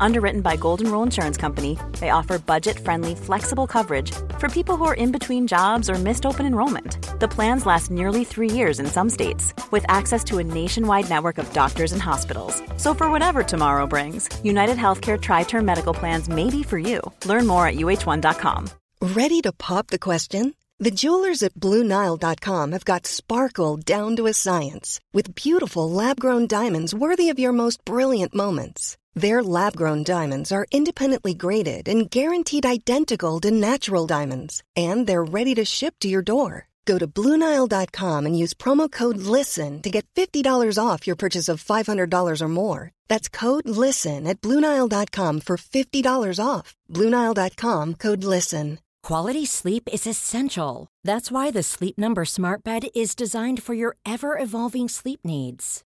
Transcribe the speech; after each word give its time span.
Underwritten 0.00 0.40
by 0.40 0.56
Golden 0.56 0.90
Rule 0.90 1.02
Insurance 1.02 1.36
Company, 1.36 1.78
they 2.00 2.10
offer 2.10 2.38
budget 2.38 2.78
friendly, 2.78 3.14
flexible 3.14 3.66
coverage 3.66 4.12
for 4.38 4.48
people 4.48 4.76
who 4.76 4.84
are 4.84 4.94
in 4.94 5.12
between 5.12 5.46
jobs 5.46 5.90
or 5.90 5.94
missed 5.94 6.26
open 6.26 6.46
enrollment. 6.46 6.98
The 7.20 7.28
plans 7.28 7.66
last 7.66 7.90
nearly 7.90 8.24
three 8.24 8.50
years 8.50 8.80
in 8.80 8.86
some 8.86 9.10
states, 9.10 9.54
with 9.70 9.84
access 9.88 10.22
to 10.24 10.38
a 10.38 10.44
nationwide 10.44 11.08
network 11.08 11.38
of 11.38 11.52
doctors 11.52 11.92
and 11.92 12.02
hospitals. 12.02 12.62
So, 12.76 12.94
for 12.94 13.10
whatever 13.10 13.42
tomorrow 13.42 13.86
brings, 13.86 14.28
United 14.44 14.76
Healthcare 14.76 15.20
Tri 15.20 15.44
Term 15.44 15.64
Medical 15.64 15.94
Plans 15.94 16.28
may 16.28 16.50
be 16.50 16.62
for 16.62 16.78
you. 16.78 17.00
Learn 17.24 17.46
more 17.46 17.66
at 17.66 17.76
uh1.com. 17.76 18.70
Ready 19.00 19.40
to 19.42 19.52
pop 19.52 19.88
the 19.88 19.98
question? 19.98 20.54
The 20.78 20.90
jewelers 20.90 21.42
at 21.42 21.54
Bluenile.com 21.54 22.72
have 22.72 22.84
got 22.84 23.06
sparkle 23.06 23.78
down 23.78 24.16
to 24.16 24.26
a 24.26 24.34
science 24.34 25.00
with 25.14 25.34
beautiful 25.34 25.90
lab 25.90 26.20
grown 26.20 26.46
diamonds 26.46 26.94
worthy 26.94 27.30
of 27.30 27.38
your 27.38 27.52
most 27.52 27.82
brilliant 27.86 28.34
moments. 28.34 28.98
Their 29.16 29.42
lab 29.42 29.74
grown 29.74 30.04
diamonds 30.04 30.52
are 30.52 30.66
independently 30.70 31.32
graded 31.32 31.88
and 31.88 32.10
guaranteed 32.10 32.66
identical 32.66 33.40
to 33.40 33.50
natural 33.50 34.06
diamonds, 34.06 34.62
and 34.76 35.06
they're 35.06 35.24
ready 35.24 35.54
to 35.54 35.64
ship 35.64 35.94
to 36.00 36.08
your 36.08 36.20
door. 36.22 36.68
Go 36.84 36.98
to 36.98 37.06
Bluenile.com 37.08 38.26
and 38.26 38.38
use 38.38 38.54
promo 38.54 38.92
code 38.92 39.16
LISTEN 39.16 39.80
to 39.82 39.90
get 39.90 40.06
$50 40.14 40.78
off 40.78 41.06
your 41.06 41.16
purchase 41.16 41.48
of 41.48 41.64
$500 41.64 42.42
or 42.42 42.48
more. 42.48 42.92
That's 43.08 43.28
code 43.28 43.68
LISTEN 43.68 44.26
at 44.26 44.40
Bluenile.com 44.40 45.40
for 45.40 45.56
$50 45.56 46.38
off. 46.38 46.76
Bluenile.com 46.92 47.94
code 47.94 48.22
LISTEN. 48.22 48.78
Quality 49.02 49.46
sleep 49.46 49.88
is 49.92 50.06
essential. 50.06 50.88
That's 51.04 51.30
why 51.30 51.50
the 51.50 51.62
Sleep 51.62 51.96
Number 51.96 52.24
Smart 52.24 52.62
Bed 52.64 52.88
is 52.94 53.14
designed 53.14 53.62
for 53.62 53.72
your 53.72 53.96
ever 54.04 54.36
evolving 54.38 54.88
sleep 54.88 55.20
needs. 55.24 55.85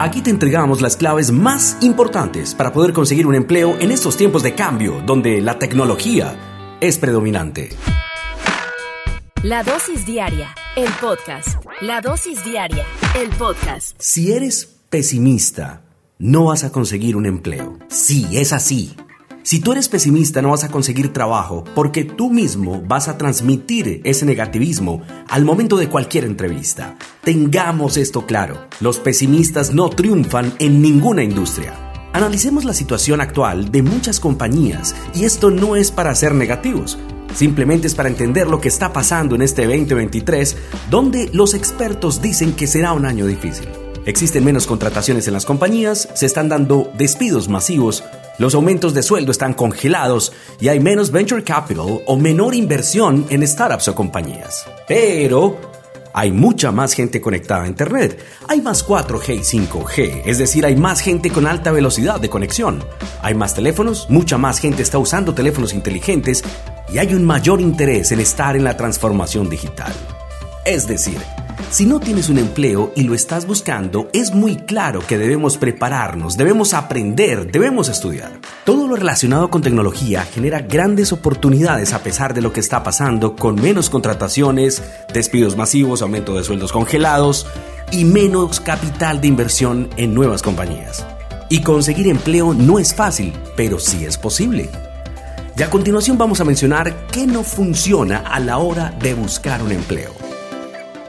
Aquí 0.00 0.22
te 0.22 0.30
entregamos 0.30 0.80
las 0.80 0.96
claves 0.96 1.32
más 1.32 1.76
importantes 1.80 2.54
para 2.54 2.72
poder 2.72 2.92
conseguir 2.92 3.26
un 3.26 3.34
empleo 3.34 3.76
en 3.80 3.90
estos 3.90 4.16
tiempos 4.16 4.44
de 4.44 4.54
cambio 4.54 5.02
donde 5.04 5.40
la 5.40 5.58
tecnología 5.58 6.76
es 6.80 6.98
predominante. 6.98 7.70
La 9.42 9.64
dosis 9.64 10.06
diaria, 10.06 10.54
el 10.76 10.88
podcast. 11.00 11.64
La 11.80 12.00
dosis 12.00 12.44
diaria, 12.44 12.84
el 13.16 13.28
podcast. 13.30 13.96
Si 13.98 14.32
eres 14.32 14.66
pesimista, 14.88 15.82
no 16.18 16.44
vas 16.44 16.62
a 16.62 16.70
conseguir 16.70 17.16
un 17.16 17.26
empleo. 17.26 17.78
Sí, 17.88 18.28
es 18.32 18.52
así. 18.52 18.94
Si 19.42 19.60
tú 19.60 19.72
eres 19.72 19.88
pesimista 19.88 20.42
no 20.42 20.50
vas 20.50 20.64
a 20.64 20.70
conseguir 20.70 21.12
trabajo 21.12 21.64
porque 21.74 22.04
tú 22.04 22.30
mismo 22.30 22.82
vas 22.86 23.08
a 23.08 23.16
transmitir 23.16 24.02
ese 24.04 24.26
negativismo 24.26 25.02
al 25.28 25.44
momento 25.44 25.76
de 25.76 25.88
cualquier 25.88 26.24
entrevista. 26.24 26.96
Tengamos 27.22 27.96
esto 27.96 28.26
claro, 28.26 28.66
los 28.80 28.98
pesimistas 28.98 29.72
no 29.72 29.88
triunfan 29.88 30.52
en 30.58 30.82
ninguna 30.82 31.22
industria. 31.22 31.72
Analicemos 32.12 32.64
la 32.64 32.74
situación 32.74 33.20
actual 33.20 33.70
de 33.70 33.82
muchas 33.82 34.20
compañías 34.20 34.94
y 35.14 35.24
esto 35.24 35.50
no 35.50 35.76
es 35.76 35.90
para 35.90 36.14
ser 36.14 36.34
negativos, 36.34 36.98
simplemente 37.34 37.86
es 37.86 37.94
para 37.94 38.08
entender 38.08 38.48
lo 38.48 38.60
que 38.60 38.68
está 38.68 38.92
pasando 38.92 39.34
en 39.34 39.42
este 39.42 39.66
2023 39.66 40.56
donde 40.90 41.30
los 41.32 41.54
expertos 41.54 42.20
dicen 42.20 42.54
que 42.54 42.66
será 42.66 42.92
un 42.92 43.06
año 43.06 43.26
difícil. 43.26 43.68
Existen 44.06 44.44
menos 44.44 44.66
contrataciones 44.66 45.26
en 45.28 45.34
las 45.34 45.44
compañías, 45.44 46.08
se 46.14 46.26
están 46.26 46.48
dando 46.48 46.90
despidos 46.96 47.48
masivos 47.48 48.02
los 48.38 48.54
aumentos 48.54 48.94
de 48.94 49.02
sueldo 49.02 49.32
están 49.32 49.52
congelados 49.52 50.32
y 50.60 50.68
hay 50.68 50.78
menos 50.78 51.10
venture 51.10 51.42
capital 51.42 52.02
o 52.06 52.16
menor 52.16 52.54
inversión 52.54 53.26
en 53.30 53.44
startups 53.46 53.88
o 53.88 53.96
compañías. 53.96 54.64
Pero 54.86 55.58
hay 56.14 56.30
mucha 56.30 56.70
más 56.70 56.92
gente 56.92 57.20
conectada 57.20 57.64
a 57.64 57.66
Internet. 57.66 58.24
Hay 58.46 58.60
más 58.60 58.86
4G 58.86 59.34
y 59.34 59.40
5G, 59.40 60.22
es 60.24 60.38
decir, 60.38 60.64
hay 60.64 60.76
más 60.76 61.00
gente 61.00 61.30
con 61.30 61.48
alta 61.48 61.72
velocidad 61.72 62.20
de 62.20 62.30
conexión. 62.30 62.84
Hay 63.22 63.34
más 63.34 63.56
teléfonos, 63.56 64.08
mucha 64.08 64.38
más 64.38 64.60
gente 64.60 64.82
está 64.82 64.98
usando 64.98 65.34
teléfonos 65.34 65.74
inteligentes 65.74 66.44
y 66.92 66.98
hay 66.98 67.14
un 67.14 67.24
mayor 67.24 67.60
interés 67.60 68.12
en 68.12 68.20
estar 68.20 68.54
en 68.54 68.62
la 68.62 68.76
transformación 68.76 69.50
digital. 69.50 69.92
Es 70.64 70.86
decir, 70.86 71.18
si 71.70 71.84
no 71.84 72.00
tienes 72.00 72.30
un 72.30 72.38
empleo 72.38 72.92
y 72.96 73.02
lo 73.02 73.14
estás 73.14 73.46
buscando, 73.46 74.08
es 74.14 74.32
muy 74.32 74.56
claro 74.56 75.00
que 75.06 75.18
debemos 75.18 75.58
prepararnos, 75.58 76.36
debemos 76.36 76.72
aprender, 76.72 77.50
debemos 77.50 77.88
estudiar. 77.88 78.40
Todo 78.64 78.88
lo 78.88 78.96
relacionado 78.96 79.50
con 79.50 79.60
tecnología 79.60 80.22
genera 80.22 80.60
grandes 80.60 81.12
oportunidades 81.12 81.92
a 81.92 82.02
pesar 82.02 82.32
de 82.32 82.40
lo 82.40 82.52
que 82.52 82.60
está 82.60 82.82
pasando 82.82 83.36
con 83.36 83.56
menos 83.56 83.90
contrataciones, 83.90 84.82
despidos 85.12 85.56
masivos, 85.56 86.00
aumento 86.00 86.34
de 86.34 86.44
sueldos 86.44 86.72
congelados 86.72 87.46
y 87.90 88.04
menos 88.04 88.60
capital 88.60 89.20
de 89.20 89.28
inversión 89.28 89.90
en 89.96 90.14
nuevas 90.14 90.42
compañías. 90.42 91.06
Y 91.50 91.62
conseguir 91.62 92.08
empleo 92.08 92.54
no 92.54 92.78
es 92.78 92.94
fácil, 92.94 93.32
pero 93.56 93.78
sí 93.78 94.04
es 94.04 94.16
posible. 94.16 94.70
Y 95.56 95.62
a 95.62 95.70
continuación 95.70 96.16
vamos 96.16 96.40
a 96.40 96.44
mencionar 96.44 97.06
qué 97.10 97.26
no 97.26 97.42
funciona 97.42 98.18
a 98.18 98.38
la 98.40 98.58
hora 98.58 98.94
de 99.00 99.14
buscar 99.14 99.62
un 99.62 99.72
empleo. 99.72 100.17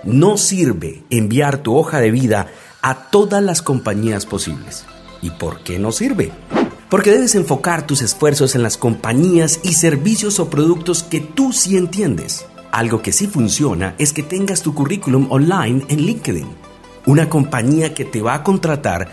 No 0.03 0.37
sirve 0.37 1.03
enviar 1.09 1.57
tu 1.57 1.75
hoja 1.75 1.99
de 1.99 2.09
vida 2.09 2.47
a 2.81 3.09
todas 3.09 3.43
las 3.43 3.61
compañías 3.61 4.25
posibles. 4.25 4.85
¿Y 5.21 5.31
por 5.31 5.61
qué 5.61 5.77
no 5.77 5.91
sirve? 5.91 6.31
Porque 6.89 7.11
debes 7.11 7.35
enfocar 7.35 7.85
tus 7.85 8.01
esfuerzos 8.01 8.55
en 8.55 8.63
las 8.63 8.77
compañías 8.77 9.59
y 9.61 9.73
servicios 9.73 10.39
o 10.39 10.49
productos 10.49 11.03
que 11.03 11.19
tú 11.19 11.51
sí 11.51 11.75
entiendes. 11.75 12.45
Algo 12.71 13.01
que 13.01 13.11
sí 13.11 13.27
funciona 13.27 13.95
es 13.97 14.13
que 14.13 14.23
tengas 14.23 14.61
tu 14.61 14.73
currículum 14.73 15.27
online 15.31 15.83
en 15.89 16.01
LinkedIn. 16.01 16.47
Una 17.05 17.27
compañía 17.27 17.93
que 17.93 18.05
te 18.05 18.21
va 18.21 18.35
a 18.35 18.43
contratar 18.43 19.09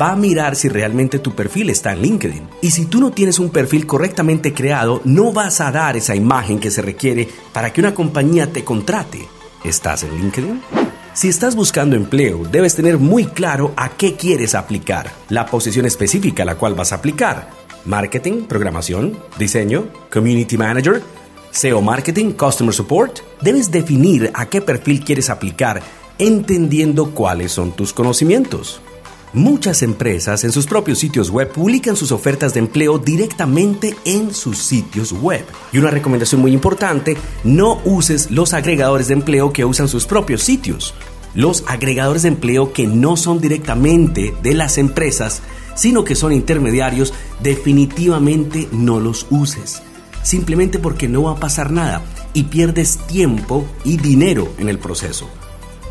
va 0.00 0.12
a 0.12 0.16
mirar 0.16 0.56
si 0.56 0.68
realmente 0.68 1.18
tu 1.18 1.34
perfil 1.34 1.68
está 1.68 1.92
en 1.92 2.00
LinkedIn. 2.00 2.48
Y 2.62 2.70
si 2.70 2.86
tú 2.86 2.98
no 2.98 3.10
tienes 3.10 3.38
un 3.38 3.50
perfil 3.50 3.86
correctamente 3.86 4.54
creado, 4.54 5.02
no 5.04 5.32
vas 5.32 5.60
a 5.60 5.70
dar 5.70 5.98
esa 5.98 6.16
imagen 6.16 6.58
que 6.58 6.70
se 6.70 6.80
requiere 6.80 7.28
para 7.52 7.72
que 7.72 7.80
una 7.80 7.94
compañía 7.94 8.50
te 8.50 8.64
contrate. 8.64 9.28
¿Estás 9.64 10.04
en 10.04 10.14
LinkedIn? 10.16 10.62
Si 11.12 11.28
estás 11.28 11.54
buscando 11.54 11.94
empleo, 11.94 12.44
debes 12.50 12.74
tener 12.76 12.96
muy 12.96 13.26
claro 13.26 13.74
a 13.76 13.90
qué 13.90 14.14
quieres 14.14 14.54
aplicar, 14.54 15.12
la 15.28 15.44
posición 15.44 15.84
específica 15.84 16.44
a 16.44 16.46
la 16.46 16.54
cual 16.54 16.74
vas 16.74 16.92
a 16.92 16.96
aplicar. 16.96 17.50
Marketing, 17.84 18.44
programación, 18.44 19.18
diseño, 19.38 19.88
community 20.10 20.56
manager, 20.56 21.02
SEO 21.50 21.82
marketing, 21.82 22.32
customer 22.32 22.72
support. 22.72 23.18
Debes 23.42 23.70
definir 23.70 24.30
a 24.32 24.46
qué 24.46 24.62
perfil 24.62 25.04
quieres 25.04 25.28
aplicar 25.28 25.82
entendiendo 26.18 27.10
cuáles 27.10 27.52
son 27.52 27.72
tus 27.72 27.92
conocimientos. 27.92 28.80
Muchas 29.32 29.82
empresas 29.82 30.42
en 30.42 30.50
sus 30.50 30.66
propios 30.66 30.98
sitios 30.98 31.30
web 31.30 31.52
publican 31.52 31.94
sus 31.94 32.10
ofertas 32.10 32.52
de 32.52 32.58
empleo 32.58 32.98
directamente 32.98 33.94
en 34.04 34.34
sus 34.34 34.58
sitios 34.58 35.12
web. 35.12 35.44
Y 35.72 35.78
una 35.78 35.92
recomendación 35.92 36.40
muy 36.40 36.52
importante, 36.52 37.16
no 37.44 37.80
uses 37.84 38.32
los 38.32 38.54
agregadores 38.54 39.06
de 39.06 39.14
empleo 39.14 39.52
que 39.52 39.64
usan 39.64 39.86
sus 39.86 40.04
propios 40.04 40.42
sitios. 40.42 40.94
Los 41.32 41.62
agregadores 41.68 42.22
de 42.22 42.28
empleo 42.28 42.72
que 42.72 42.88
no 42.88 43.16
son 43.16 43.40
directamente 43.40 44.34
de 44.42 44.54
las 44.54 44.78
empresas, 44.78 45.42
sino 45.76 46.02
que 46.02 46.16
son 46.16 46.32
intermediarios, 46.32 47.14
definitivamente 47.40 48.66
no 48.72 48.98
los 48.98 49.28
uses. 49.30 49.80
Simplemente 50.24 50.80
porque 50.80 51.06
no 51.06 51.22
va 51.22 51.32
a 51.32 51.40
pasar 51.40 51.70
nada 51.70 52.02
y 52.34 52.44
pierdes 52.44 52.98
tiempo 53.06 53.64
y 53.84 53.96
dinero 53.96 54.52
en 54.58 54.68
el 54.68 54.80
proceso. 54.80 55.30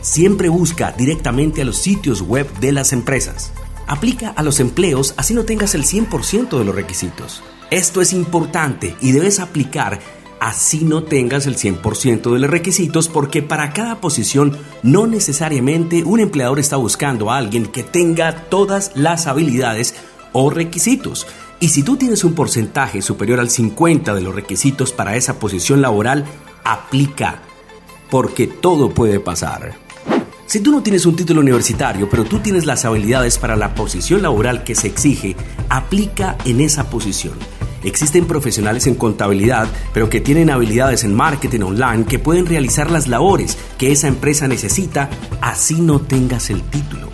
Siempre 0.02 0.50
busca 0.50 0.94
directamente 0.94 1.62
a 1.62 1.66
los 1.66 1.78
sitios 1.78 2.22
web 2.22 2.52
de 2.60 2.72
las 2.72 2.94
empresas. 2.94 3.52
Aplica 3.88 4.30
a 4.30 4.44
los 4.44 4.60
empleos 4.60 5.14
así 5.18 5.34
no 5.34 5.44
tengas 5.44 5.76
el 5.76 5.84
100% 5.84 6.58
de 6.58 6.66
los 6.66 6.76
requisitos. 6.76 7.44
Esto 7.70 8.02
es 8.02 8.14
importante 8.14 8.96
y 9.02 9.12
debes 9.12 9.40
aplicar 9.40 10.00
así 10.40 10.86
no 10.86 11.04
tengas 11.04 11.48
el 11.48 11.58
100% 11.58 12.32
de 12.32 12.40
los 12.40 12.50
requisitos 12.50 13.10
porque 13.10 13.42
para 13.42 13.74
cada 13.74 14.00
posición 14.00 14.58
no 14.84 15.06
necesariamente 15.06 16.04
un 16.04 16.20
empleador 16.20 16.60
está 16.60 16.78
buscando 16.78 17.30
a 17.30 17.38
alguien 17.38 17.66
que 17.66 17.84
tenga 17.84 18.44
todas 18.50 18.92
las 18.96 19.28
habilidades 19.28 19.96
o 20.34 20.50
requisitos. 20.50 21.28
Y 21.60 21.70
si 21.70 21.84
tú 21.84 21.98
tienes 21.98 22.24
un 22.24 22.36
porcentaje 22.36 23.02
superior 23.02 23.40
al 23.40 23.50
50 23.50 24.14
de 24.14 24.22
los 24.22 24.34
requisitos 24.34 24.94
para 24.94 25.18
esa 25.18 25.40
posición 25.40 25.82
laboral, 25.82 26.26
aplica, 26.64 27.42
porque 28.10 28.48
todo 28.48 28.92
puede 28.92 29.20
pasar. 29.20 29.89
Si 30.50 30.62
tú 30.62 30.72
no 30.72 30.82
tienes 30.82 31.06
un 31.06 31.16
título 31.16 31.42
universitario, 31.42 32.10
pero 32.10 32.24
tú 32.24 32.40
tienes 32.40 32.66
las 32.66 32.84
habilidades 32.84 33.38
para 33.38 33.56
la 33.56 33.76
posición 33.76 34.24
laboral 34.24 34.64
que 34.64 34.74
se 34.74 34.88
exige, 34.88 35.36
aplica 35.70 36.38
en 36.44 36.60
esa 36.60 36.90
posición. 36.90 37.36
Existen 37.84 38.26
profesionales 38.26 38.88
en 38.88 38.96
contabilidad, 38.96 39.68
pero 39.94 40.10
que 40.10 40.22
tienen 40.22 40.50
habilidades 40.50 41.04
en 41.04 41.14
marketing 41.14 41.62
online 41.62 42.06
que 42.06 42.18
pueden 42.18 42.48
realizar 42.48 42.90
las 42.90 43.08
labores 43.08 43.60
que 43.78 43.92
esa 43.92 44.08
empresa 44.08 44.48
necesita, 44.48 45.12
así 45.40 45.82
no 45.82 46.02
tengas 46.02 46.50
el 46.50 46.64
título. 46.64 47.10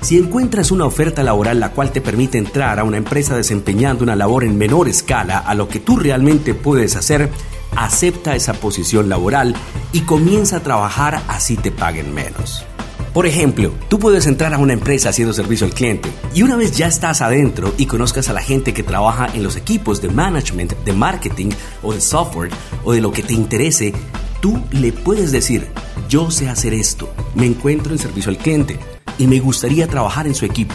Si 0.00 0.16
encuentras 0.16 0.70
una 0.70 0.86
oferta 0.86 1.22
laboral 1.22 1.60
la 1.60 1.72
cual 1.72 1.92
te 1.92 2.00
permite 2.00 2.38
entrar 2.38 2.78
a 2.78 2.84
una 2.84 2.96
empresa 2.96 3.36
desempeñando 3.36 4.02
una 4.02 4.16
labor 4.16 4.44
en 4.44 4.56
menor 4.56 4.88
escala 4.88 5.40
a 5.40 5.54
lo 5.54 5.68
que 5.68 5.80
tú 5.80 5.98
realmente 5.98 6.54
puedes 6.54 6.96
hacer, 6.96 7.28
acepta 7.76 8.34
esa 8.34 8.54
posición 8.54 9.08
laboral 9.08 9.54
y 9.92 10.00
comienza 10.00 10.56
a 10.56 10.62
trabajar 10.62 11.22
así 11.28 11.56
te 11.56 11.70
paguen 11.70 12.12
menos. 12.14 12.64
Por 13.12 13.26
ejemplo, 13.26 13.72
tú 13.88 13.98
puedes 13.98 14.26
entrar 14.26 14.52
a 14.52 14.58
una 14.58 14.74
empresa 14.74 15.08
haciendo 15.08 15.32
servicio 15.32 15.66
al 15.66 15.72
cliente 15.72 16.10
y 16.34 16.42
una 16.42 16.56
vez 16.56 16.76
ya 16.76 16.86
estás 16.86 17.22
adentro 17.22 17.72
y 17.78 17.86
conozcas 17.86 18.28
a 18.28 18.34
la 18.34 18.42
gente 18.42 18.74
que 18.74 18.82
trabaja 18.82 19.28
en 19.32 19.42
los 19.42 19.56
equipos 19.56 20.02
de 20.02 20.10
management, 20.10 20.74
de 20.84 20.92
marketing 20.92 21.50
o 21.82 21.94
de 21.94 22.00
software 22.00 22.50
o 22.84 22.92
de 22.92 23.00
lo 23.00 23.12
que 23.12 23.22
te 23.22 23.32
interese, 23.32 23.94
tú 24.40 24.62
le 24.70 24.92
puedes 24.92 25.32
decir, 25.32 25.66
yo 26.10 26.30
sé 26.30 26.50
hacer 26.50 26.74
esto, 26.74 27.10
me 27.34 27.46
encuentro 27.46 27.92
en 27.92 27.98
servicio 27.98 28.30
al 28.30 28.38
cliente 28.38 28.78
y 29.16 29.26
me 29.26 29.40
gustaría 29.40 29.86
trabajar 29.88 30.26
en 30.26 30.34
su 30.34 30.44
equipo. 30.44 30.74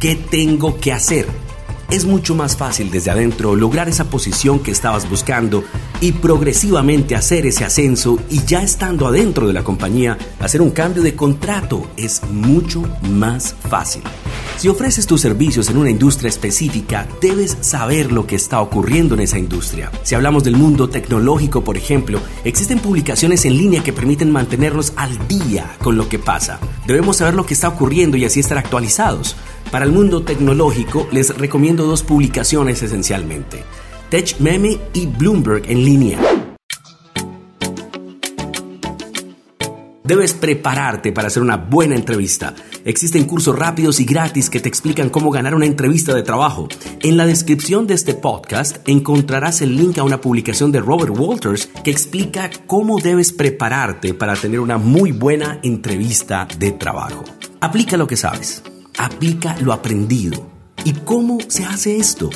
¿Qué 0.00 0.16
tengo 0.16 0.78
que 0.80 0.92
hacer? 0.92 1.26
es 1.92 2.06
mucho 2.06 2.34
más 2.34 2.56
fácil 2.56 2.90
desde 2.90 3.10
adentro 3.10 3.54
lograr 3.54 3.86
esa 3.86 4.04
posición 4.04 4.60
que 4.60 4.70
estabas 4.70 5.10
buscando 5.10 5.62
y 6.02 6.10
progresivamente 6.10 7.14
hacer 7.14 7.46
ese 7.46 7.64
ascenso 7.64 8.18
y 8.28 8.44
ya 8.44 8.60
estando 8.60 9.06
adentro 9.06 9.46
de 9.46 9.52
la 9.52 9.62
compañía, 9.62 10.18
hacer 10.40 10.60
un 10.60 10.70
cambio 10.70 11.00
de 11.00 11.14
contrato 11.14 11.86
es 11.96 12.20
mucho 12.28 12.82
más 13.08 13.54
fácil. 13.70 14.02
Si 14.58 14.66
ofreces 14.66 15.06
tus 15.06 15.20
servicios 15.20 15.70
en 15.70 15.76
una 15.76 15.90
industria 15.90 16.28
específica, 16.28 17.06
debes 17.20 17.56
saber 17.60 18.10
lo 18.10 18.26
que 18.26 18.34
está 18.34 18.60
ocurriendo 18.60 19.14
en 19.14 19.20
esa 19.20 19.38
industria. 19.38 19.92
Si 20.02 20.16
hablamos 20.16 20.42
del 20.42 20.56
mundo 20.56 20.88
tecnológico, 20.88 21.62
por 21.62 21.76
ejemplo, 21.76 22.18
existen 22.44 22.80
publicaciones 22.80 23.44
en 23.44 23.56
línea 23.56 23.84
que 23.84 23.92
permiten 23.92 24.32
mantenernos 24.32 24.94
al 24.96 25.28
día 25.28 25.76
con 25.82 25.96
lo 25.96 26.08
que 26.08 26.18
pasa. 26.18 26.58
Debemos 26.84 27.18
saber 27.18 27.34
lo 27.34 27.46
que 27.46 27.54
está 27.54 27.68
ocurriendo 27.68 28.16
y 28.16 28.24
así 28.24 28.40
estar 28.40 28.58
actualizados. 28.58 29.36
Para 29.70 29.84
el 29.84 29.92
mundo 29.92 30.22
tecnológico 30.22 31.06
les 31.12 31.36
recomiendo 31.38 31.86
dos 31.86 32.02
publicaciones 32.02 32.82
esencialmente, 32.82 33.64
TechMeme 34.12 34.78
y 34.92 35.06
Bloomberg 35.06 35.70
en 35.70 35.84
línea. 35.86 36.20
Debes 40.04 40.34
prepararte 40.34 41.12
para 41.12 41.28
hacer 41.28 41.42
una 41.42 41.56
buena 41.56 41.94
entrevista. 41.94 42.54
Existen 42.84 43.24
cursos 43.24 43.58
rápidos 43.58 44.00
y 44.00 44.04
gratis 44.04 44.50
que 44.50 44.60
te 44.60 44.68
explican 44.68 45.08
cómo 45.08 45.30
ganar 45.30 45.54
una 45.54 45.64
entrevista 45.64 46.12
de 46.12 46.22
trabajo. 46.22 46.68
En 47.00 47.16
la 47.16 47.24
descripción 47.24 47.86
de 47.86 47.94
este 47.94 48.12
podcast 48.12 48.86
encontrarás 48.86 49.62
el 49.62 49.76
link 49.76 49.96
a 49.96 50.02
una 50.04 50.20
publicación 50.20 50.72
de 50.72 50.80
Robert 50.80 51.18
Walters 51.18 51.70
que 51.82 51.90
explica 51.90 52.50
cómo 52.66 53.00
debes 53.00 53.32
prepararte 53.32 54.12
para 54.12 54.34
tener 54.36 54.60
una 54.60 54.76
muy 54.76 55.12
buena 55.12 55.58
entrevista 55.62 56.46
de 56.58 56.72
trabajo. 56.72 57.24
Aplica 57.60 57.96
lo 57.96 58.06
que 58.06 58.18
sabes 58.18 58.62
aplica 58.98 59.56
lo 59.60 59.72
aprendido. 59.72 60.50
¿Y 60.84 60.92
cómo 60.92 61.38
se 61.48 61.64
hace 61.64 61.96
esto? 61.96 62.30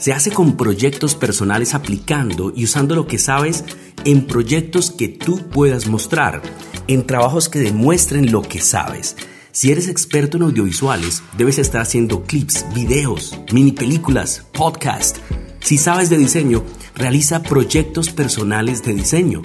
Se 0.00 0.14
hace 0.14 0.30
con 0.30 0.56
proyectos 0.56 1.14
personales 1.14 1.74
aplicando 1.74 2.54
y 2.56 2.64
usando 2.64 2.94
lo 2.94 3.06
que 3.06 3.18
sabes 3.18 3.66
en 4.06 4.26
proyectos 4.26 4.90
que 4.90 5.08
tú 5.08 5.50
puedas 5.50 5.88
mostrar, 5.88 6.40
en 6.86 7.06
trabajos 7.06 7.50
que 7.50 7.58
demuestren 7.58 8.32
lo 8.32 8.40
que 8.40 8.62
sabes. 8.62 9.14
Si 9.52 9.70
eres 9.70 9.88
experto 9.88 10.38
en 10.38 10.44
audiovisuales, 10.44 11.22
debes 11.36 11.58
estar 11.58 11.82
haciendo 11.82 12.22
clips, 12.22 12.64
videos, 12.74 13.38
mini 13.52 13.72
películas, 13.72 14.46
podcast. 14.52 15.18
Si 15.60 15.76
sabes 15.76 16.08
de 16.08 16.16
diseño, 16.16 16.64
realiza 16.94 17.42
proyectos 17.42 18.08
personales 18.08 18.82
de 18.82 18.94
diseño. 18.94 19.42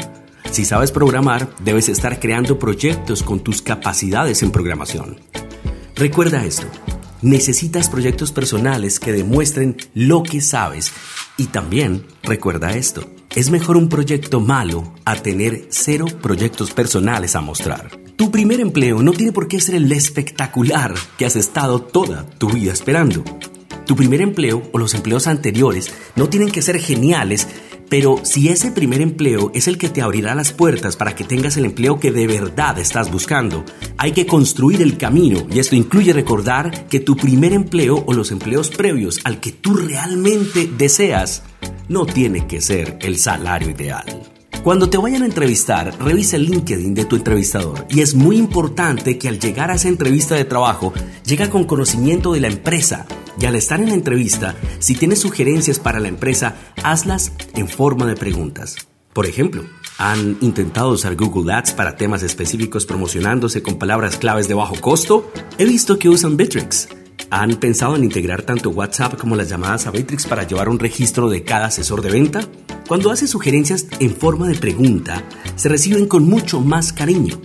Si 0.51 0.63
sabes 0.63 0.91
programar, 0.91 1.53
debes 1.65 1.89
estar 1.89 2.17
creando 2.21 2.57
proyectos 2.57 3.23
con 3.23 3.41
tus 3.41 3.61
capacidades 3.61 4.41
en 4.41 4.51
programación. 4.51 5.19
Recuerda 5.95 6.45
esto, 6.45 6.67
necesitas 7.25 7.89
proyectos 7.89 8.31
personales 8.31 8.99
que 8.99 9.11
demuestren 9.11 9.75
lo 9.95 10.21
que 10.21 10.41
sabes 10.41 10.93
y 11.37 11.47
también 11.47 12.05
recuerda 12.21 12.77
esto, 12.77 13.09
es 13.35 13.49
mejor 13.49 13.77
un 13.77 13.89
proyecto 13.89 14.39
malo 14.39 14.93
a 15.05 15.15
tener 15.15 15.65
cero 15.69 16.05
proyectos 16.21 16.71
personales 16.71 17.35
a 17.35 17.41
mostrar. 17.41 17.89
Tu 18.15 18.29
primer 18.29 18.59
empleo 18.59 19.01
no 19.01 19.11
tiene 19.11 19.31
por 19.31 19.47
qué 19.47 19.59
ser 19.59 19.75
el 19.75 19.91
espectacular 19.91 20.93
que 21.17 21.25
has 21.25 21.35
estado 21.35 21.81
toda 21.81 22.29
tu 22.37 22.47
vida 22.49 22.71
esperando. 22.71 23.23
Tu 23.87 23.95
primer 23.95 24.21
empleo 24.21 24.61
o 24.71 24.77
los 24.77 24.93
empleos 24.93 25.25
anteriores 25.25 25.91
no 26.15 26.29
tienen 26.29 26.51
que 26.51 26.61
ser 26.61 26.79
geniales 26.79 27.47
pero 27.89 28.19
si 28.23 28.49
ese 28.49 28.71
primer 28.71 29.01
empleo 29.01 29.51
es 29.53 29.67
el 29.67 29.77
que 29.77 29.89
te 29.89 30.01
abrirá 30.01 30.35
las 30.35 30.51
puertas 30.51 30.95
para 30.95 31.15
que 31.15 31.23
tengas 31.23 31.57
el 31.57 31.65
empleo 31.65 31.99
que 31.99 32.11
de 32.11 32.27
verdad 32.27 32.79
estás 32.79 33.11
buscando, 33.11 33.63
hay 33.97 34.11
que 34.11 34.25
construir 34.25 34.81
el 34.81 34.97
camino. 34.97 35.45
Y 35.51 35.59
esto 35.59 35.75
incluye 35.75 36.13
recordar 36.13 36.87
que 36.87 36.99
tu 36.99 37.15
primer 37.15 37.53
empleo 37.53 38.03
o 38.05 38.13
los 38.13 38.31
empleos 38.31 38.69
previos 38.69 39.19
al 39.23 39.39
que 39.39 39.51
tú 39.51 39.75
realmente 39.75 40.69
deseas 40.77 41.43
no 41.87 42.05
tiene 42.05 42.47
que 42.47 42.61
ser 42.61 42.97
el 43.01 43.17
salario 43.17 43.69
ideal. 43.69 44.05
Cuando 44.63 44.89
te 44.89 44.97
vayan 44.97 45.21
a 45.21 45.27
entrevistar, 45.27 45.95
revisa 46.03 46.37
el 46.37 46.45
LinkedIn 46.45 46.95
de 46.95 47.05
tu 47.05 47.15
entrevistador. 47.15 47.85
Y 47.87 48.01
es 48.01 48.15
muy 48.15 48.37
importante 48.37 49.19
que 49.19 49.29
al 49.29 49.39
llegar 49.39 49.69
a 49.69 49.75
esa 49.75 49.89
entrevista 49.89 50.33
de 50.33 50.45
trabajo, 50.45 50.91
llega 51.23 51.51
con 51.51 51.65
conocimiento 51.65 52.33
de 52.33 52.39
la 52.39 52.47
empresa 52.47 53.05
y 53.39 53.45
al 53.45 53.55
estar 53.55 53.81
en 53.81 53.89
la 53.89 53.95
entrevista, 53.95 54.55
si 54.79 54.95
tienes 54.95 55.19
sugerencias 55.19 55.79
para 55.79 55.99
la 55.99 56.07
empresa, 56.07 56.55
hazlas 56.83 57.33
en 57.55 57.67
forma 57.67 58.05
de 58.05 58.15
preguntas. 58.15 58.75
Por 59.13 59.25
ejemplo, 59.25 59.63
¿han 59.97 60.37
intentado 60.41 60.89
usar 60.89 61.15
Google 61.15 61.53
Ads 61.53 61.73
para 61.73 61.95
temas 61.95 62.23
específicos 62.23 62.85
promocionándose 62.85 63.63
con 63.63 63.79
palabras 63.79 64.17
claves 64.17 64.47
de 64.47 64.53
bajo 64.53 64.75
costo? 64.81 65.31
He 65.57 65.65
visto 65.65 65.97
que 65.97 66.09
usan 66.09 66.37
Bitrix. 66.37 66.89
¿Han 67.29 67.55
pensado 67.55 67.95
en 67.95 68.03
integrar 68.03 68.41
tanto 68.43 68.69
WhatsApp 68.69 69.17
como 69.17 69.35
las 69.35 69.49
llamadas 69.49 69.87
a 69.87 69.91
Bitrix 69.91 70.25
para 70.27 70.43
llevar 70.43 70.69
un 70.69 70.79
registro 70.79 71.29
de 71.29 71.43
cada 71.43 71.67
asesor 71.67 72.01
de 72.01 72.11
venta? 72.11 72.41
Cuando 72.87 73.09
haces 73.09 73.29
sugerencias 73.29 73.87
en 73.99 74.15
forma 74.15 74.47
de 74.47 74.55
pregunta, 74.55 75.23
se 75.55 75.69
reciben 75.69 76.07
con 76.07 76.27
mucho 76.27 76.61
más 76.61 76.93
cariño 76.93 77.39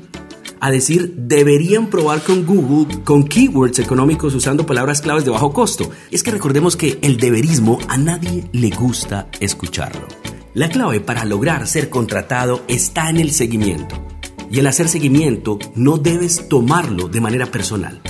a 0.61 0.71
decir 0.71 1.15
deberían 1.17 1.89
probar 1.89 2.23
con 2.23 2.47
Google 2.47 3.03
con 3.03 3.25
keywords 3.25 3.79
económicos 3.79 4.35
usando 4.35 4.67
palabras 4.67 5.01
claves 5.01 5.25
de 5.25 5.31
bajo 5.31 5.53
costo. 5.53 5.91
Es 6.11 6.23
que 6.23 6.31
recordemos 6.31 6.77
que 6.77 6.99
el 7.03 7.17
deberismo 7.17 7.79
a 7.89 7.97
nadie 7.97 8.45
le 8.53 8.71
gusta 8.71 9.29
escucharlo. 9.41 10.07
La 10.55 10.69
clave 10.69 11.01
para 11.01 11.25
lograr 11.25 11.67
ser 11.67 11.91
contratado 11.91 12.63
está 12.69 13.09
en 13.09 13.19
el 13.19 13.31
seguimiento. 13.31 13.97
Y 14.51 14.59
el 14.59 14.67
hacer 14.67 14.89
seguimiento 14.89 15.59
no 15.77 15.97
debes 15.97 16.49
tomarlo 16.49 17.09
de 17.09 17.21
manera 17.21 17.47
personal 17.47 18.03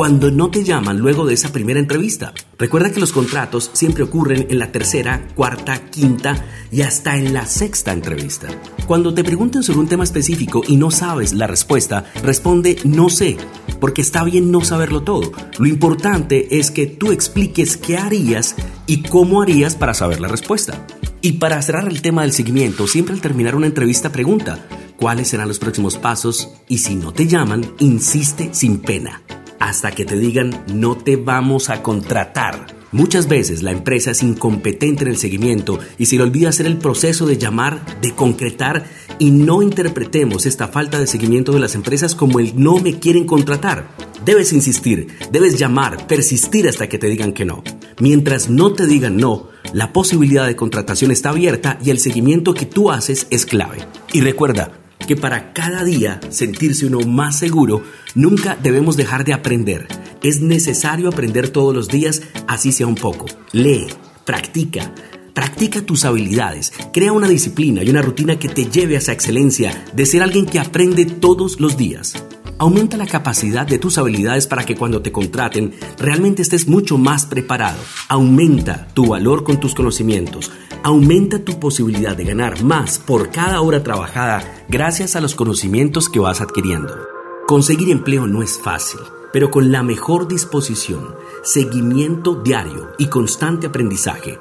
cuando 0.00 0.30
no 0.30 0.50
te 0.50 0.64
llaman 0.64 0.98
luego 0.98 1.26
de 1.26 1.34
esa 1.34 1.52
primera 1.52 1.78
entrevista. 1.78 2.32
Recuerda 2.58 2.90
que 2.90 3.00
los 3.00 3.12
contratos 3.12 3.68
siempre 3.74 4.02
ocurren 4.02 4.46
en 4.48 4.58
la 4.58 4.72
tercera, 4.72 5.28
cuarta, 5.34 5.90
quinta 5.90 6.42
y 6.72 6.80
hasta 6.80 7.18
en 7.18 7.34
la 7.34 7.44
sexta 7.44 7.92
entrevista. 7.92 8.48
Cuando 8.86 9.12
te 9.12 9.22
pregunten 9.22 9.62
sobre 9.62 9.80
un 9.80 9.88
tema 9.88 10.04
específico 10.04 10.62
y 10.66 10.76
no 10.76 10.90
sabes 10.90 11.34
la 11.34 11.46
respuesta, 11.46 12.10
responde 12.24 12.78
no 12.82 13.10
sé, 13.10 13.36
porque 13.78 14.00
está 14.00 14.24
bien 14.24 14.50
no 14.50 14.64
saberlo 14.64 15.02
todo. 15.02 15.32
Lo 15.58 15.66
importante 15.66 16.58
es 16.58 16.70
que 16.70 16.86
tú 16.86 17.12
expliques 17.12 17.76
qué 17.76 17.98
harías 17.98 18.56
y 18.86 19.02
cómo 19.02 19.42
harías 19.42 19.74
para 19.74 19.92
saber 19.92 20.18
la 20.18 20.28
respuesta. 20.28 20.86
Y 21.20 21.32
para 21.32 21.60
cerrar 21.60 21.86
el 21.86 22.00
tema 22.00 22.22
del 22.22 22.32
seguimiento, 22.32 22.86
siempre 22.86 23.12
al 23.12 23.20
terminar 23.20 23.54
una 23.54 23.66
entrevista 23.66 24.10
pregunta, 24.10 24.66
¿cuáles 24.96 25.28
serán 25.28 25.48
los 25.48 25.58
próximos 25.58 25.98
pasos? 25.98 26.48
Y 26.68 26.78
si 26.78 26.94
no 26.94 27.12
te 27.12 27.26
llaman, 27.26 27.70
insiste 27.80 28.48
sin 28.54 28.78
pena 28.78 29.20
hasta 29.60 29.92
que 29.92 30.04
te 30.04 30.18
digan 30.18 30.64
no 30.74 30.96
te 30.96 31.14
vamos 31.14 31.70
a 31.70 31.82
contratar. 31.82 32.66
Muchas 32.92 33.28
veces 33.28 33.62
la 33.62 33.70
empresa 33.70 34.10
es 34.10 34.22
incompetente 34.24 35.04
en 35.04 35.10
el 35.10 35.16
seguimiento 35.16 35.78
y 35.96 36.06
se 36.06 36.16
le 36.16 36.24
olvida 36.24 36.48
hacer 36.48 36.66
el 36.66 36.76
proceso 36.76 37.24
de 37.24 37.38
llamar, 37.38 38.00
de 38.00 38.16
concretar 38.16 38.84
y 39.20 39.30
no 39.30 39.62
interpretemos 39.62 40.44
esta 40.44 40.66
falta 40.66 40.98
de 40.98 41.06
seguimiento 41.06 41.52
de 41.52 41.60
las 41.60 41.76
empresas 41.76 42.16
como 42.16 42.40
el 42.40 42.60
no 42.60 42.78
me 42.78 42.98
quieren 42.98 43.26
contratar. 43.26 43.94
Debes 44.24 44.52
insistir, 44.52 45.06
debes 45.30 45.56
llamar, 45.56 46.08
persistir 46.08 46.68
hasta 46.68 46.88
que 46.88 46.98
te 46.98 47.06
digan 47.06 47.32
que 47.32 47.44
no. 47.44 47.62
Mientras 48.00 48.50
no 48.50 48.72
te 48.72 48.86
digan 48.86 49.16
no, 49.16 49.50
La 49.72 49.92
posibilidad 49.92 50.46
de 50.46 50.56
contratación 50.56 51.12
está 51.12 51.28
abierta 51.28 51.78
y 51.84 51.90
el 51.90 51.98
seguimiento 51.98 52.54
que 52.54 52.66
tú 52.66 52.90
haces 52.90 53.28
es 53.30 53.46
clave. 53.46 53.78
Y 54.12 54.20
recuerda 54.20 54.79
que 55.06 55.16
para 55.16 55.52
cada 55.52 55.84
día 55.84 56.20
sentirse 56.30 56.86
uno 56.86 57.00
más 57.00 57.38
seguro, 57.38 57.82
nunca 58.14 58.56
debemos 58.62 58.96
dejar 58.96 59.24
de 59.24 59.32
aprender. 59.32 59.88
Es 60.22 60.40
necesario 60.40 61.08
aprender 61.08 61.48
todos 61.48 61.74
los 61.74 61.88
días, 61.88 62.22
así 62.46 62.72
sea 62.72 62.86
un 62.86 62.94
poco. 62.94 63.26
Lee, 63.52 63.86
practica. 64.24 64.92
Practica 65.34 65.80
tus 65.80 66.04
habilidades, 66.04 66.72
crea 66.92 67.12
una 67.12 67.28
disciplina 67.28 67.82
y 67.82 67.90
una 67.90 68.02
rutina 68.02 68.38
que 68.38 68.48
te 68.48 68.66
lleve 68.66 68.96
a 68.96 68.98
esa 68.98 69.12
excelencia 69.12 69.84
de 69.94 70.04
ser 70.04 70.22
alguien 70.22 70.44
que 70.44 70.58
aprende 70.58 71.04
todos 71.04 71.60
los 71.60 71.76
días. 71.76 72.14
Aumenta 72.60 72.98
la 72.98 73.06
capacidad 73.06 73.66
de 73.66 73.78
tus 73.78 73.96
habilidades 73.96 74.46
para 74.46 74.66
que 74.66 74.76
cuando 74.76 75.00
te 75.00 75.10
contraten 75.10 75.72
realmente 75.96 76.42
estés 76.42 76.68
mucho 76.68 76.98
más 76.98 77.24
preparado. 77.24 77.78
Aumenta 78.06 78.86
tu 78.88 79.06
valor 79.06 79.44
con 79.44 79.58
tus 79.58 79.74
conocimientos. 79.74 80.52
Aumenta 80.82 81.42
tu 81.42 81.58
posibilidad 81.58 82.14
de 82.14 82.24
ganar 82.24 82.62
más 82.62 82.98
por 82.98 83.30
cada 83.30 83.62
hora 83.62 83.82
trabajada 83.82 84.66
gracias 84.68 85.16
a 85.16 85.22
los 85.22 85.34
conocimientos 85.34 86.10
que 86.10 86.20
vas 86.20 86.42
adquiriendo. 86.42 86.98
Conseguir 87.46 87.88
empleo 87.88 88.26
no 88.26 88.42
es 88.42 88.58
fácil, 88.58 89.00
pero 89.32 89.50
con 89.50 89.72
la 89.72 89.82
mejor 89.82 90.28
disposición, 90.28 91.14
seguimiento 91.42 92.34
diario 92.34 92.90
y 92.98 93.06
constante 93.06 93.68
aprendizaje, 93.68 94.38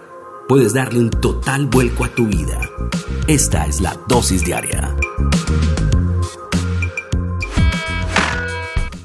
puedes 0.50 0.74
darle 0.74 1.00
un 1.00 1.10
total 1.10 1.68
vuelco 1.68 2.04
a 2.04 2.10
tu 2.10 2.28
vida. 2.28 2.70
Esta 3.28 3.66
es 3.66 3.80
la 3.80 3.98
dosis 4.10 4.44
diaria. 4.44 4.94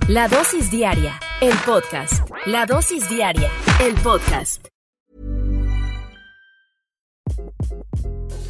La 0.06 0.28
dosis 0.28 0.68
diaria, 0.70 1.18
el 1.40 1.56
podcast. 1.64 2.28
La 2.46 2.66
dosis 2.66 3.08
diaria, 3.08 3.50
el 3.80 3.94
podcast. 4.02 4.68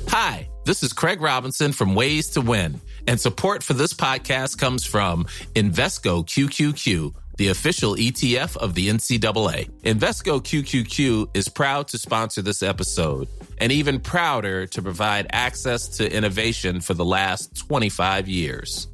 Hi, 0.09 0.49
this 0.65 0.83
is 0.83 0.93
Craig 0.93 1.21
Robinson 1.21 1.71
from 1.71 1.95
Ways 1.95 2.31
to 2.31 2.41
Win, 2.41 2.81
and 3.07 3.21
support 3.21 3.63
for 3.63 3.73
this 3.73 3.95
podcast 3.95 4.59
comes 4.59 4.85
from 4.85 5.27
Invesco 5.55 6.27
QQQ, 6.27 7.15
the 7.37 7.47
official 7.51 7.95
ETF 7.95 8.57
of 8.57 8.75
the 8.75 8.89
NCAA. 8.89 9.71
Invesco 9.83 10.43
QQQ 10.43 11.37
is 11.37 11.49
proud 11.49 11.87
to 11.87 11.99
sponsor 11.99 12.43
this 12.43 12.65
episode 12.65 13.29
and 13.59 13.71
even 13.71 14.01
prouder 14.01 14.67
to 14.67 14.83
provide 14.83 15.29
access 15.31 15.87
to 15.99 16.13
innovation 16.13 16.81
for 16.81 16.95
the 16.95 17.05
last 17.05 17.57
25 17.57 18.27
years. 18.27 18.89